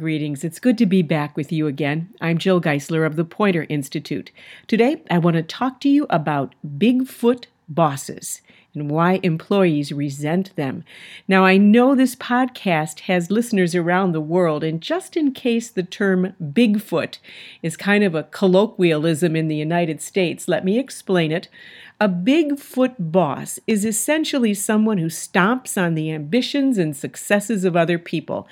Greetings. 0.00 0.44
It's 0.44 0.58
good 0.58 0.78
to 0.78 0.86
be 0.86 1.02
back 1.02 1.36
with 1.36 1.52
you 1.52 1.66
again. 1.66 2.08
I'm 2.22 2.38
Jill 2.38 2.58
Geisler 2.58 3.04
of 3.04 3.16
the 3.16 3.24
Poynter 3.24 3.66
Institute. 3.68 4.30
Today, 4.66 5.02
I 5.10 5.18
want 5.18 5.36
to 5.36 5.42
talk 5.42 5.78
to 5.80 5.90
you 5.90 6.06
about 6.08 6.54
Bigfoot 6.66 7.44
bosses 7.68 8.40
and 8.72 8.90
why 8.90 9.20
employees 9.22 9.92
resent 9.92 10.56
them. 10.56 10.84
Now, 11.28 11.44
I 11.44 11.58
know 11.58 11.94
this 11.94 12.16
podcast 12.16 13.00
has 13.00 13.30
listeners 13.30 13.74
around 13.74 14.12
the 14.12 14.22
world, 14.22 14.64
and 14.64 14.80
just 14.80 15.18
in 15.18 15.32
case 15.32 15.68
the 15.68 15.82
term 15.82 16.34
Bigfoot 16.42 17.18
is 17.62 17.76
kind 17.76 18.02
of 18.02 18.14
a 18.14 18.22
colloquialism 18.22 19.36
in 19.36 19.48
the 19.48 19.56
United 19.56 20.00
States, 20.00 20.48
let 20.48 20.64
me 20.64 20.78
explain 20.78 21.30
it. 21.30 21.48
A 22.00 22.08
Bigfoot 22.08 22.94
boss 22.98 23.60
is 23.66 23.84
essentially 23.84 24.54
someone 24.54 24.96
who 24.96 25.08
stomps 25.08 25.76
on 25.76 25.94
the 25.94 26.10
ambitions 26.10 26.78
and 26.78 26.96
successes 26.96 27.66
of 27.66 27.76
other 27.76 27.98
people. 27.98 28.48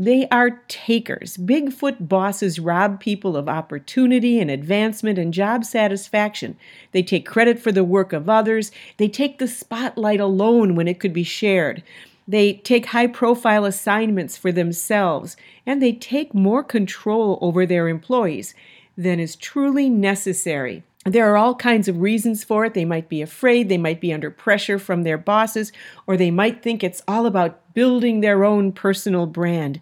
They 0.00 0.28
are 0.28 0.62
takers. 0.68 1.36
Bigfoot 1.36 2.08
bosses 2.08 2.60
rob 2.60 3.00
people 3.00 3.36
of 3.36 3.48
opportunity 3.48 4.38
and 4.38 4.48
advancement 4.48 5.18
and 5.18 5.34
job 5.34 5.64
satisfaction. 5.64 6.56
They 6.92 7.02
take 7.02 7.26
credit 7.26 7.58
for 7.58 7.72
the 7.72 7.82
work 7.82 8.12
of 8.12 8.28
others. 8.28 8.70
They 8.98 9.08
take 9.08 9.38
the 9.38 9.48
spotlight 9.48 10.20
alone 10.20 10.76
when 10.76 10.86
it 10.86 11.00
could 11.00 11.12
be 11.12 11.24
shared. 11.24 11.82
They 12.28 12.52
take 12.52 12.86
high 12.86 13.08
profile 13.08 13.64
assignments 13.64 14.36
for 14.36 14.52
themselves, 14.52 15.36
and 15.66 15.82
they 15.82 15.94
take 15.94 16.32
more 16.32 16.62
control 16.62 17.36
over 17.40 17.66
their 17.66 17.88
employees 17.88 18.54
than 18.96 19.18
is 19.18 19.34
truly 19.34 19.88
necessary. 19.88 20.84
There 21.04 21.32
are 21.32 21.36
all 21.36 21.54
kinds 21.54 21.88
of 21.88 22.00
reasons 22.00 22.44
for 22.44 22.64
it. 22.64 22.74
They 22.74 22.84
might 22.84 23.08
be 23.08 23.22
afraid, 23.22 23.68
they 23.68 23.78
might 23.78 24.00
be 24.00 24.12
under 24.12 24.30
pressure 24.30 24.78
from 24.78 25.02
their 25.02 25.16
bosses, 25.16 25.72
or 26.06 26.16
they 26.16 26.30
might 26.30 26.62
think 26.62 26.84
it's 26.84 27.02
all 27.08 27.24
about 27.24 27.67
building 27.78 28.22
their 28.22 28.42
own 28.44 28.72
personal 28.72 29.24
brand. 29.24 29.80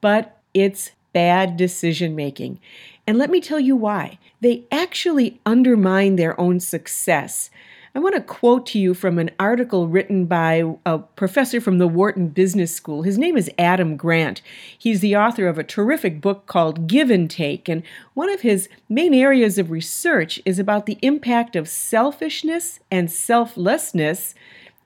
But 0.00 0.38
it's 0.54 0.92
bad 1.12 1.56
decision 1.56 2.14
making. 2.14 2.60
And 3.04 3.18
let 3.18 3.30
me 3.30 3.40
tell 3.40 3.58
you 3.58 3.74
why. 3.74 4.20
They 4.40 4.62
actually 4.70 5.40
undermine 5.44 6.14
their 6.14 6.40
own 6.40 6.60
success. 6.60 7.50
I 7.96 7.98
want 7.98 8.14
to 8.14 8.20
quote 8.20 8.64
to 8.66 8.78
you 8.78 8.94
from 8.94 9.18
an 9.18 9.32
article 9.40 9.88
written 9.88 10.26
by 10.26 10.62
a 10.86 11.00
professor 11.00 11.60
from 11.60 11.78
the 11.78 11.88
Wharton 11.88 12.28
Business 12.28 12.72
School. 12.72 13.02
His 13.02 13.18
name 13.18 13.36
is 13.36 13.50
Adam 13.58 13.96
Grant. 13.96 14.40
He's 14.78 15.00
the 15.00 15.16
author 15.16 15.48
of 15.48 15.58
a 15.58 15.64
terrific 15.64 16.20
book 16.20 16.46
called 16.46 16.86
Give 16.86 17.10
and 17.10 17.28
Take, 17.28 17.68
and 17.68 17.82
one 18.14 18.30
of 18.30 18.42
his 18.42 18.68
main 18.88 19.14
areas 19.14 19.58
of 19.58 19.72
research 19.72 20.40
is 20.44 20.60
about 20.60 20.86
the 20.86 20.98
impact 21.02 21.56
of 21.56 21.68
selfishness 21.68 22.78
and 22.88 23.10
selflessness 23.10 24.36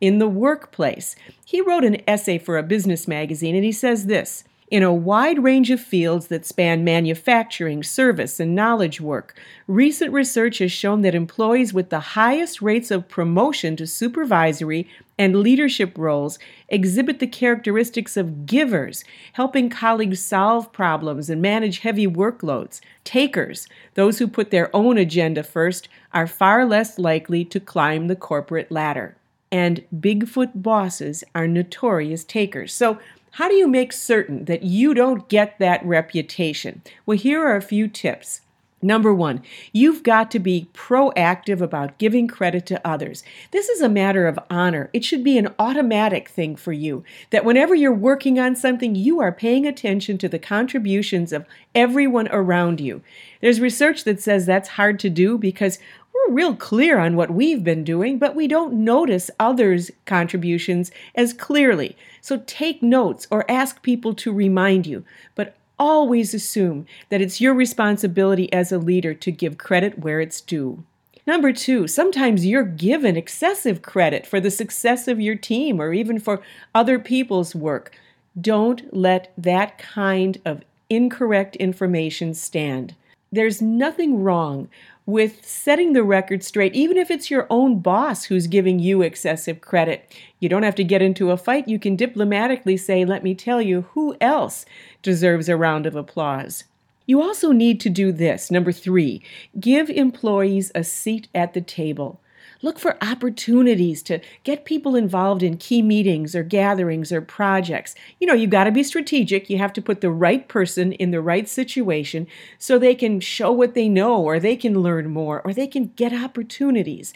in 0.07 0.19
the 0.19 0.29
workplace. 0.29 1.17
He 1.45 1.61
wrote 1.61 1.85
an 1.85 2.01
essay 2.07 2.39
for 2.39 2.57
a 2.57 2.63
business 2.63 3.09
magazine, 3.09 3.57
and 3.57 3.65
he 3.65 3.73
says 3.73 4.07
this 4.07 4.45
in 4.69 4.83
a 4.83 4.93
wide 4.93 5.43
range 5.43 5.71
of 5.71 5.81
fields 5.81 6.27
that 6.27 6.45
span 6.45 6.83
manufacturing, 6.83 7.83
service, 7.83 8.41
and 8.41 8.55
knowledge 8.55 9.01
work. 9.01 9.39
Recent 9.69 10.13
research 10.13 10.59
has 10.59 10.73
shown 10.73 11.03
that 11.03 11.15
employees 11.15 11.73
with 11.73 11.91
the 11.91 12.01
highest 12.01 12.61
rates 12.61 12.91
of 12.91 13.09
promotion 13.09 13.77
to 13.77 13.87
supervisory 13.87 14.89
and 15.19 15.37
leadership 15.37 15.97
roles 15.97 16.39
exhibit 16.69 17.21
the 17.21 17.27
characteristics 17.27 18.17
of 18.17 18.45
givers, 18.45 19.05
helping 19.35 19.71
colleagues 19.71 20.21
solve 20.21 20.73
problems 20.73 21.31
and 21.31 21.41
manage 21.41 21.81
heavy 21.81 22.07
workloads. 22.07 22.81
Takers, 23.05 23.69
those 23.95 24.19
who 24.19 24.27
put 24.27 24.51
their 24.51 24.75
own 24.75 24.99
agenda 24.99 25.43
first, 25.43 25.89
are 26.13 26.27
far 26.27 26.65
less 26.65 26.99
likely 26.99 27.45
to 27.45 27.61
climb 27.61 28.09
the 28.09 28.17
corporate 28.17 28.71
ladder. 28.71 29.17
And 29.57 29.87
Bigfoot 29.91 30.51
bosses 30.57 31.25
are 31.35 31.49
notorious 31.49 32.25
takers. 32.25 32.75
So, 32.75 32.99
how 33.31 33.49
do 33.49 33.55
you 33.55 33.67
make 33.67 33.91
certain 33.91 34.45
that 34.45 34.65
you 34.65 34.93
don't 34.93 35.31
get 35.31 35.59
that 35.59 35.83
reputation? 35.83 36.83
Well, 37.07 37.17
here 37.17 37.43
are 37.43 37.57
a 37.57 37.63
few 37.63 37.89
tips. 37.89 38.43
Number 38.83 39.15
one, 39.15 39.43
you've 39.73 40.03
got 40.03 40.31
to 40.33 40.39
be 40.39 40.69
proactive 40.75 41.63
about 41.63 41.97
giving 41.97 42.29
credit 42.29 42.67
to 42.67 42.87
others. 42.87 43.25
This 43.51 43.71
is 43.71 43.81
a 43.81 43.89
matter 43.89 44.27
of 44.27 44.39
honor. 44.51 44.91
It 44.93 45.07
should 45.07 45.25
be 45.25 45.39
an 45.39 45.55
automatic 45.59 46.29
thing 46.29 46.55
for 46.55 46.75
you 46.75 47.03
that 47.31 47.47
whenever 47.47 47.75
you're 47.75 47.95
working 47.95 48.39
on 48.39 48.57
something, 48.57 48.95
you 48.95 49.21
are 49.21 49.33
paying 49.33 49.67
attention 49.67 50.19
to 50.19 50.29
the 50.29 50.39
contributions 50.39 51.33
of 51.33 51.47
everyone 51.75 52.29
around 52.29 52.79
you. 52.79 53.01
There's 53.41 53.61
research 53.61 54.05
that 54.05 54.21
says 54.21 54.45
that's 54.45 54.69
hard 54.71 55.01
to 55.01 55.09
do 55.09 55.39
because 55.39 55.79
we're 56.27 56.35
real 56.35 56.57
clear 56.57 56.99
on 56.99 57.17
what 57.17 57.31
we've 57.31 57.63
been 57.63 57.85
doing, 57.85 58.19
but 58.19 58.35
we 58.35 58.49
don't 58.49 58.73
notice 58.73 59.31
others' 59.39 59.91
contributions 60.05 60.91
as 61.15 61.33
clearly. 61.33 61.97
So 62.21 62.43
take 62.47 62.83
notes 62.83 63.27
or 63.31 63.51
ask 63.51 63.83
people 63.83 64.15
to 64.15 64.33
remind 64.33 64.87
you, 64.87 65.05
but 65.35 65.55
always 65.79 66.35
assume 66.35 66.87
that 67.11 67.21
it's 67.21 67.41
your 67.41 67.55
responsibility 67.55 68.53
as 68.53 68.73
a 68.73 68.79
leader 68.79 69.15
to 69.15 69.31
give 69.31 69.59
credit 69.59 69.99
where 69.99 70.21
it's 70.21 70.41
due. 70.41 70.83
Number 71.27 71.53
two, 71.53 71.89
sometimes 71.89 72.47
you're 72.47 72.65
given 72.65 73.17
excessive 73.17 73.83
credit 73.83 74.27
for 74.27 74.41
the 74.41 74.51
success 74.51 75.09
of 75.09 75.21
your 75.21 75.35
team 75.35 75.81
or 75.81 75.93
even 75.93 76.19
for 76.19 76.41
other 76.75 76.99
people's 76.99 77.55
work. 77.55 77.97
Don't 78.41 78.95
let 78.95 79.33
that 79.37 79.77
kind 79.79 80.41
of 80.45 80.63
incorrect 80.89 81.57
information 81.57 82.33
stand. 82.33 82.95
There's 83.33 83.61
nothing 83.61 84.23
wrong 84.23 84.69
with 85.07 85.47
setting 85.47 85.93
the 85.93 86.03
record 86.03 86.43
straight, 86.43 86.75
even 86.75 86.97
if 86.97 87.11
it's 87.11 87.31
your 87.31 87.47
own 87.49 87.79
boss 87.79 88.25
who's 88.25 88.49
giving 88.49 88.81
you 88.81 89.03
excessive 89.03 89.61
credit. 89.61 90.13
You 90.41 90.49
don't 90.49 90.65
have 90.65 90.75
to 90.75 90.85
get 90.85 91.01
into 91.01 91.31
a 91.31 91.37
fight. 91.37 91.69
You 91.69 91.79
can 91.79 91.95
diplomatically 91.95 92.77
say, 92.77 93.05
Let 93.05 93.23
me 93.23 93.35
tell 93.35 93.63
you, 93.63 93.83
who 93.93 94.17
else 94.21 94.67
deserves 95.03 95.49
a 95.49 95.57
round 95.57 95.87
of 95.87 95.95
applause? 95.95 96.65
You 97.07 97.23
also 97.23 97.53
need 97.53 97.81
to 97.83 97.89
do 97.89 98.11
this. 98.11 98.51
Number 98.51 98.73
three, 98.73 99.23
give 99.61 99.89
employees 99.89 100.73
a 100.75 100.83
seat 100.83 101.29
at 101.33 101.55
the 101.55 101.61
table. 101.61 102.21
Look 102.63 102.79
for 102.79 102.97
opportunities 103.03 104.03
to 104.05 104.21
get 104.45 104.65
people 104.65 104.97
involved 104.97 105.43
in 105.43 105.57
key 105.57 105.83
meetings 105.83 106.35
or 106.35 106.43
gatherings 106.43 107.13
or 107.13 107.21
projects. 107.21 107.95
You 108.19 108.27
know, 108.27 108.35
you've 108.35 108.51
got 108.51 108.65
to 108.65 108.73
be 108.73 108.83
strategic. 108.83 109.51
You 109.51 109.59
have 109.59 109.73
to 109.75 109.83
put 109.83 110.01
the 110.01 110.11
right 110.11 110.47
person 110.49 110.93
in 110.93 111.11
the 111.11 111.21
right 111.21 111.49
situation 111.49 112.27
so 112.59 112.79
they 112.79 112.95
can 112.95 113.21
show 113.21 113.53
what 113.53 113.75
they 113.75 113.89
know 113.89 114.23
or 114.23 114.41
they 114.41 114.57
can 114.57 114.81
learn 114.81 115.11
more 115.11 115.43
or 115.43 115.53
they 115.53 115.67
can 115.67 115.93
get 115.97 116.13
opportunities. 116.13 117.13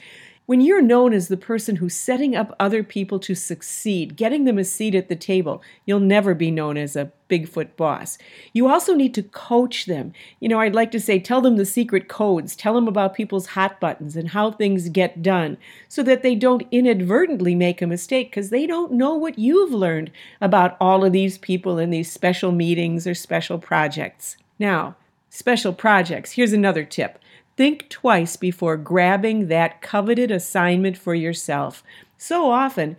When 0.51 0.61
you're 0.61 0.83
known 0.83 1.13
as 1.13 1.29
the 1.29 1.37
person 1.37 1.77
who's 1.77 1.95
setting 1.95 2.35
up 2.35 2.57
other 2.59 2.83
people 2.83 3.21
to 3.21 3.37
succeed, 3.37 4.17
getting 4.17 4.47
them 4.47 4.59
a 4.59 4.65
seat 4.65 4.97
at 4.97 5.09
the 5.09 5.15
table, 5.15 5.63
you'll 5.87 6.01
never 6.01 6.35
be 6.35 6.51
known 6.51 6.77
as 6.77 6.97
a 6.97 7.13
Bigfoot 7.29 7.77
boss. 7.77 8.19
You 8.53 8.67
also 8.67 8.97
need 8.97 9.15
to 9.15 9.23
coach 9.23 9.87
them. 9.87 10.13
You 10.41 10.49
know, 10.49 10.59
I'd 10.59 10.75
like 10.75 10.91
to 10.91 10.99
say 10.99 11.21
tell 11.21 11.41
them 11.41 11.57
the 11.57 11.65
secret 11.65 12.09
codes, 12.09 12.57
tell 12.57 12.75
them 12.75 12.89
about 12.89 13.15
people's 13.15 13.47
hot 13.47 13.79
buttons 13.79 14.17
and 14.17 14.31
how 14.31 14.51
things 14.51 14.89
get 14.89 15.23
done 15.23 15.57
so 15.87 16.03
that 16.03 16.25
they 16.25 16.35
don't 16.35 16.67
inadvertently 16.73 17.55
make 17.55 17.81
a 17.81 17.87
mistake 17.87 18.33
because 18.33 18.51
they 18.51 18.67
don't 18.67 18.91
know 18.91 19.15
what 19.15 19.39
you've 19.39 19.73
learned 19.73 20.11
about 20.41 20.77
all 20.81 21.05
of 21.05 21.13
these 21.13 21.39
people 21.39 21.79
in 21.79 21.91
these 21.91 22.11
special 22.11 22.51
meetings 22.51 23.07
or 23.07 23.15
special 23.15 23.61
projects. 23.61 24.37
Now, 24.59 24.97
special 25.29 25.73
projects, 25.73 26.33
here's 26.33 26.53
another 26.53 26.83
tip. 26.83 27.21
Think 27.61 27.91
twice 27.91 28.37
before 28.39 28.79
grabbing 28.79 29.49
that 29.49 29.83
coveted 29.83 30.31
assignment 30.31 30.97
for 30.97 31.15
yourself. 31.15 31.83
So 32.17 32.51
often, 32.51 32.97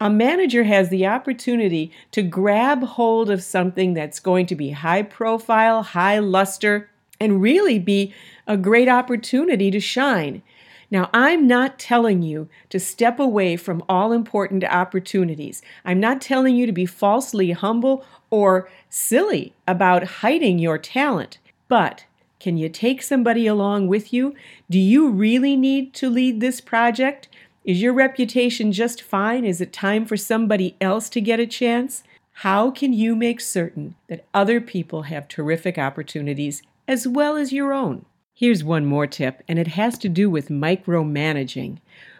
a 0.00 0.10
manager 0.10 0.64
has 0.64 0.88
the 0.88 1.06
opportunity 1.06 1.92
to 2.10 2.22
grab 2.22 2.82
hold 2.82 3.30
of 3.30 3.40
something 3.40 3.94
that's 3.94 4.18
going 4.18 4.46
to 4.46 4.56
be 4.56 4.70
high 4.70 5.02
profile, 5.02 5.84
high 5.84 6.18
luster, 6.18 6.90
and 7.20 7.40
really 7.40 7.78
be 7.78 8.12
a 8.48 8.56
great 8.56 8.88
opportunity 8.88 9.70
to 9.70 9.78
shine. 9.78 10.42
Now, 10.90 11.08
I'm 11.14 11.46
not 11.46 11.78
telling 11.78 12.20
you 12.20 12.48
to 12.70 12.80
step 12.80 13.20
away 13.20 13.56
from 13.56 13.80
all 13.88 14.10
important 14.10 14.64
opportunities. 14.64 15.62
I'm 15.84 16.00
not 16.00 16.20
telling 16.20 16.56
you 16.56 16.66
to 16.66 16.72
be 16.72 16.84
falsely 16.84 17.52
humble 17.52 18.04
or 18.28 18.68
silly 18.88 19.54
about 19.68 20.02
hiding 20.02 20.58
your 20.58 20.78
talent. 20.78 21.38
But 21.68 22.06
can 22.40 22.56
you 22.56 22.70
take 22.70 23.02
somebody 23.02 23.46
along 23.46 23.86
with 23.86 24.12
you? 24.12 24.34
Do 24.70 24.78
you 24.78 25.10
really 25.10 25.56
need 25.56 25.92
to 25.94 26.08
lead 26.08 26.40
this 26.40 26.60
project? 26.60 27.28
Is 27.64 27.82
your 27.82 27.92
reputation 27.92 28.72
just 28.72 29.02
fine? 29.02 29.44
Is 29.44 29.60
it 29.60 29.72
time 29.72 30.06
for 30.06 30.16
somebody 30.16 30.74
else 30.80 31.10
to 31.10 31.20
get 31.20 31.38
a 31.38 31.46
chance? 31.46 32.02
How 32.32 32.70
can 32.70 32.94
you 32.94 33.14
make 33.14 33.40
certain 33.42 33.94
that 34.08 34.24
other 34.32 34.60
people 34.60 35.02
have 35.02 35.28
terrific 35.28 35.76
opportunities 35.76 36.62
as 36.88 37.06
well 37.06 37.36
as 37.36 37.52
your 37.52 37.74
own? 37.74 38.06
Here's 38.32 38.64
one 38.64 38.86
more 38.86 39.06
tip, 39.06 39.42
and 39.46 39.58
it 39.58 39.68
has 39.68 39.98
to 39.98 40.08
do 40.08 40.30
with 40.30 40.48
micromanaging. 40.48 41.76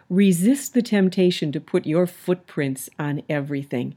Resist 0.07 0.75
the 0.75 0.83
temptation 0.83 1.51
to 1.51 1.59
put 1.59 1.87
your 1.87 2.05
footprints 2.05 2.91
on 2.99 3.23
everything. 3.27 3.95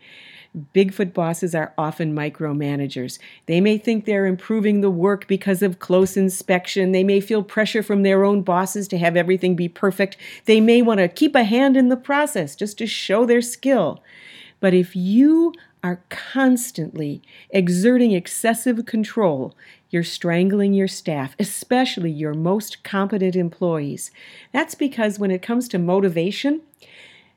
Bigfoot 0.74 1.12
bosses 1.12 1.54
are 1.54 1.72
often 1.76 2.14
micromanagers. 2.14 3.18
They 3.46 3.60
may 3.60 3.76
think 3.76 4.04
they're 4.04 4.26
improving 4.26 4.80
the 4.80 4.90
work 4.90 5.26
because 5.26 5.62
of 5.62 5.80
close 5.80 6.16
inspection. 6.16 6.92
They 6.92 7.02
may 7.02 7.20
feel 7.20 7.42
pressure 7.42 7.82
from 7.82 8.02
their 8.02 8.24
own 8.24 8.42
bosses 8.42 8.86
to 8.88 8.98
have 8.98 9.16
everything 9.16 9.56
be 9.56 9.68
perfect. 9.68 10.16
They 10.44 10.60
may 10.60 10.80
want 10.80 11.00
to 11.00 11.08
keep 11.08 11.34
a 11.34 11.42
hand 11.42 11.76
in 11.76 11.88
the 11.88 11.96
process 11.96 12.54
just 12.54 12.78
to 12.78 12.86
show 12.86 13.26
their 13.26 13.42
skill. 13.42 14.00
But 14.60 14.74
if 14.74 14.94
you 14.94 15.52
are 15.82 16.02
constantly 16.08 17.20
exerting 17.50 18.12
excessive 18.12 18.86
control, 18.86 19.54
you're 19.90 20.02
strangling 20.02 20.72
your 20.72 20.88
staff, 20.88 21.36
especially 21.38 22.10
your 22.10 22.32
most 22.32 22.82
competent 22.82 23.36
employees. 23.36 24.10
That's 24.52 24.74
because 24.74 25.18
when 25.18 25.30
it 25.30 25.42
comes 25.42 25.68
to 25.68 25.78
motivation, 25.78 26.62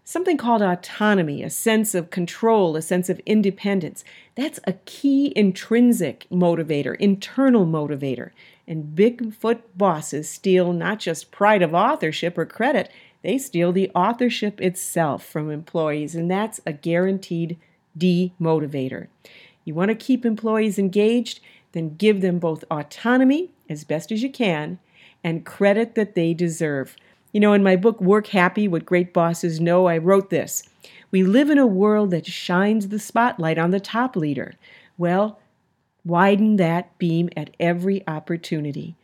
something 0.08 0.38
called 0.38 0.62
autonomy, 0.62 1.44
a 1.44 1.50
sense 1.50 1.94
of 1.94 2.12
control, 2.12 2.78
a 2.78 2.82
sense 2.82 3.10
of 3.10 3.20
independence, 3.26 4.06
that's 4.36 4.58
a 4.64 4.72
key 4.86 5.34
intrinsic 5.36 6.26
motivator, 6.32 6.96
internal 6.96 7.66
motivator. 7.66 8.30
And 8.66 8.96
Bigfoot 8.96 9.60
bosses 9.76 10.30
steal 10.30 10.72
not 10.72 11.00
just 11.00 11.30
pride 11.30 11.62
of 11.62 11.74
authorship 11.74 12.38
or 12.38 12.46
credit, 12.46 12.90
they 13.22 13.38
steal 13.38 13.74
the 13.74 13.92
authorship 13.94 14.62
itself 14.62 15.26
from 15.26 15.52
employees, 15.52 16.16
and 16.16 16.32
that's 16.32 16.62
a 16.66 16.72
guaranteed 16.72 17.58
demotivator. 18.00 19.08
You 19.66 19.74
want 19.74 19.90
to 19.90 19.96
keep 19.96 20.26
employees 20.26 20.80
engaged, 20.80 21.42
then 21.74 21.98
give 21.98 22.22
them 22.22 22.40
both 22.40 22.64
autonomy 22.72 23.50
as 23.70 23.84
best 23.84 24.14
as 24.14 24.24
you 24.24 24.32
can 24.32 24.80
and 25.22 25.46
credit 25.46 25.96
that 25.96 26.16
they 26.16 26.34
deserve. 26.34 26.96
You 27.32 27.42
know, 27.42 27.54
in 27.54 27.64
my 27.64 27.76
book, 27.76 28.00
Work 28.00 28.28
Happy 28.28 28.68
What 28.68 28.86
Great 28.86 29.14
Bosses 29.14 29.60
Know, 29.60 29.88
I 29.88 29.98
wrote 29.98 30.30
this 30.30 30.64
We 31.12 31.24
live 31.24 31.50
in 31.50 31.58
a 31.58 31.68
world 31.68 32.12
that 32.12 32.26
shines 32.26 32.88
the 32.88 33.00
spotlight 33.00 33.58
on 33.58 33.72
the 33.72 33.80
top 33.80 34.16
leader. 34.16 34.56
Well, 34.98 35.40
widen 36.06 36.56
that 36.56 36.98
beam 36.98 37.30
at 37.36 37.56
every 37.60 38.08
opportunity. 38.08 38.96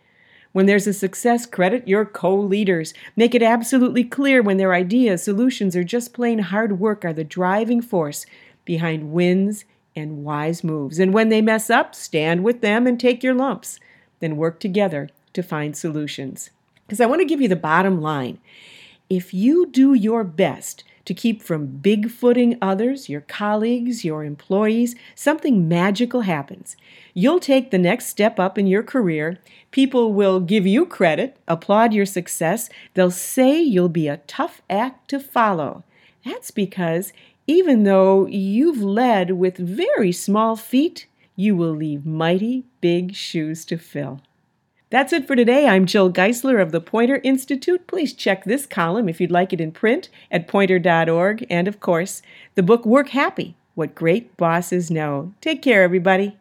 When 0.54 0.68
there's 0.68 0.88
a 0.88 0.94
success, 0.94 1.46
credit 1.46 1.88
your 1.88 2.06
co 2.06 2.36
leaders. 2.36 2.94
Make 3.16 3.36
it 3.36 3.44
absolutely 3.44 4.04
clear 4.04 4.42
when 4.42 4.58
their 4.58 4.74
ideas, 4.74 5.24
solutions, 5.24 5.76
or 5.76 5.84
just 5.84 6.14
plain 6.14 6.40
hard 6.40 6.80
work 6.80 7.04
are 7.04 7.14
the 7.14 7.24
driving 7.24 7.82
force 7.82 8.26
behind 8.64 9.12
wins 9.12 9.66
and 9.96 10.24
wise 10.24 10.64
moves. 10.64 11.00
And 11.00 11.14
when 11.14 11.30
they 11.30 11.42
mess 11.42 11.70
up, 11.70 11.94
stand 11.94 12.44
with 12.44 12.62
them 12.62 12.88
and 12.88 13.00
take 13.00 13.24
your 13.24 13.34
lumps. 13.34 13.80
Then 14.20 14.38
work 14.38 14.60
together 14.60 15.10
to 15.34 15.44
find 15.44 15.76
solutions. 15.76 16.52
Because 16.86 17.02
I 17.02 17.06
want 17.06 17.22
to 17.22 17.26
give 17.26 17.42
you 17.42 17.48
the 17.48 17.56
bottom 17.56 18.02
line. 18.02 18.40
If 19.10 19.34
you 19.34 19.66
do 19.66 19.94
your 19.94 20.24
best 20.24 20.84
to 21.06 21.14
keep 21.14 21.42
from 21.42 21.80
bigfooting 21.82 22.58
others, 22.62 23.10
your 23.10 23.22
colleagues, 23.22 24.06
your 24.06 24.24
employees, 24.24 24.96
something 25.16 25.68
magical 25.68 26.22
happens. 26.22 26.78
You'll 27.14 27.40
take 27.40 27.72
the 27.72 27.78
next 27.78 28.08
step 28.08 28.40
up 28.40 28.58
in 28.58 28.68
your 28.68 28.84
career. 28.84 29.40
People 29.72 30.14
will 30.14 30.40
give 30.40 30.66
you 30.66 30.86
credit, 30.86 31.38
applaud 31.48 31.94
your 31.94 32.06
success. 32.06 32.70
They'll 32.94 33.12
say 33.12 33.62
you'll 33.62 33.90
be 33.90 34.08
a 34.08 34.18
tough 34.28 34.62
act 34.70 35.10
to 35.10 35.20
follow. 35.20 35.84
That's 36.26 36.52
because 36.52 37.12
even 37.48 37.84
though 37.84 38.26
you've 38.28 38.82
led 38.82 39.32
with 39.32 39.58
very 39.58 40.14
small 40.14 40.56
feet, 40.56 41.08
you 41.36 41.56
will 41.56 41.74
leave 41.76 42.06
mighty 42.06 42.64
big 42.80 43.14
shoes 43.14 43.66
to 43.66 43.78
fill. 43.78 44.22
That's 44.94 45.12
it 45.12 45.26
for 45.26 45.36
today. 45.36 45.68
I'm 45.68 45.88
Jill 45.88 46.14
Geisler 46.14 46.62
of 46.62 46.72
the 46.72 46.80
Poynter 46.80 47.20
Institute. 47.24 47.88
Please 47.88 48.14
check 48.14 48.44
this 48.44 48.68
column 48.68 49.10
if 49.10 49.20
you'd 49.20 49.32
like 49.32 49.52
it 49.52 49.60
in 49.60 49.72
print 49.72 50.08
at 50.30 50.48
poynter.org. 50.48 51.48
And 51.50 51.68
of 51.68 51.80
course, 51.80 52.22
the 52.54 52.62
book 52.62 52.86
Work 52.86 53.10
Happy 53.10 53.56
What 53.74 53.96
Great 53.96 54.38
Bosses 54.38 54.92
Know. 54.92 55.34
Take 55.42 55.64
care, 55.64 55.82
everybody. 55.82 56.38